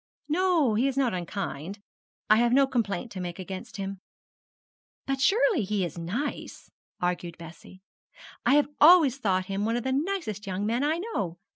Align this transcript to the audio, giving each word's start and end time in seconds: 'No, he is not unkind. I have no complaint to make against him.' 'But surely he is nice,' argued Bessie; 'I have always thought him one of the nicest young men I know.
'No, 0.27 0.73
he 0.73 0.87
is 0.87 0.97
not 0.97 1.13
unkind. 1.13 1.77
I 2.27 2.37
have 2.37 2.53
no 2.53 2.65
complaint 2.65 3.11
to 3.11 3.19
make 3.19 3.37
against 3.37 3.77
him.' 3.77 3.99
'But 5.05 5.21
surely 5.21 5.61
he 5.61 5.85
is 5.85 5.99
nice,' 5.99 6.71
argued 6.99 7.37
Bessie; 7.37 7.81
'I 8.43 8.53
have 8.55 8.69
always 8.79 9.19
thought 9.19 9.45
him 9.45 9.63
one 9.63 9.75
of 9.75 9.83
the 9.83 9.91
nicest 9.91 10.47
young 10.47 10.65
men 10.65 10.83
I 10.83 10.97
know. 10.97 11.37